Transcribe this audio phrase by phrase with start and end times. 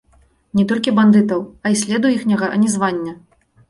[0.59, 3.21] Не толькі бандытаў, а й следу іхняга ані звання.